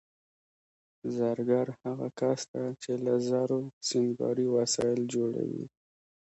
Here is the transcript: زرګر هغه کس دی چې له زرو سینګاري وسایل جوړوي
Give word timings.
زرګر 1.17 1.65
هغه 1.83 2.07
کس 2.19 2.41
دی 2.53 2.67
چې 2.83 2.91
له 3.05 3.13
زرو 3.29 3.59
سینګاري 3.87 4.47
وسایل 4.57 5.01
جوړوي 5.13 5.65